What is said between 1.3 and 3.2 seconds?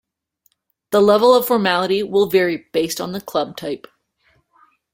of formality will vary based on